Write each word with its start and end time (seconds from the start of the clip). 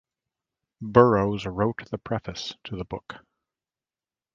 Burroughs 0.81 1.45
wrote 1.45 1.91
the 1.91 1.99
preface 1.99 2.55
to 2.63 2.75
the 2.75 2.85
book. 2.85 3.17